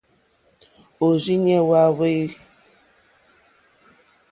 Òrzìɲɛ́ 1.05 1.59
hwá 1.65 1.79
áhwè. 1.87 2.09